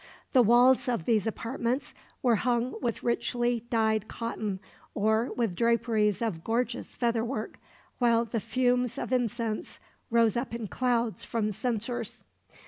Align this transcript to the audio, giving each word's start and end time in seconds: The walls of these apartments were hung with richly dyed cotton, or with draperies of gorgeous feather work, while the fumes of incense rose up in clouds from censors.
The 0.33 0.41
walls 0.41 0.89
of 0.89 1.05
these 1.05 1.27
apartments 1.27 1.93
were 2.23 2.37
hung 2.37 2.73
with 2.81 3.03
richly 3.03 3.59
dyed 3.69 4.07
cotton, 4.07 4.59
or 4.95 5.31
with 5.33 5.55
draperies 5.55 6.23
of 6.23 6.43
gorgeous 6.43 6.95
feather 6.95 7.23
work, 7.23 7.59
while 7.99 8.25
the 8.25 8.39
fumes 8.39 8.97
of 8.97 9.13
incense 9.13 9.79
rose 10.09 10.35
up 10.35 10.55
in 10.55 10.65
clouds 10.69 11.23
from 11.23 11.51
censors. 11.51 12.23